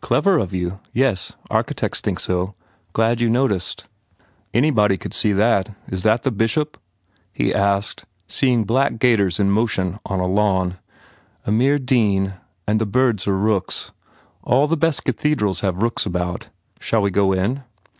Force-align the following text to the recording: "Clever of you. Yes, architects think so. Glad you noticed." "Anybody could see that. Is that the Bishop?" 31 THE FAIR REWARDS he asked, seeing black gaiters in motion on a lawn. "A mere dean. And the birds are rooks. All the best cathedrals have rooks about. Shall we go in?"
"Clever 0.00 0.38
of 0.38 0.52
you. 0.52 0.78
Yes, 0.92 1.32
architects 1.50 2.00
think 2.00 2.20
so. 2.20 2.54
Glad 2.92 3.20
you 3.20 3.28
noticed." 3.28 3.86
"Anybody 4.52 4.96
could 4.96 5.12
see 5.12 5.32
that. 5.32 5.74
Is 5.88 6.04
that 6.04 6.22
the 6.22 6.30
Bishop?" 6.30 6.78
31 7.36 7.48
THE 7.48 7.52
FAIR 7.54 7.60
REWARDS 7.62 7.72
he 7.72 7.74
asked, 7.88 8.04
seeing 8.28 8.64
black 8.66 8.98
gaiters 9.00 9.40
in 9.40 9.50
motion 9.50 9.98
on 10.06 10.20
a 10.20 10.28
lawn. 10.28 10.78
"A 11.44 11.50
mere 11.50 11.80
dean. 11.80 12.34
And 12.68 12.80
the 12.80 12.86
birds 12.86 13.26
are 13.26 13.36
rooks. 13.36 13.90
All 14.44 14.68
the 14.68 14.76
best 14.76 15.02
cathedrals 15.02 15.58
have 15.62 15.82
rooks 15.82 16.06
about. 16.06 16.50
Shall 16.78 17.02
we 17.02 17.10
go 17.10 17.32
in?" 17.32 17.64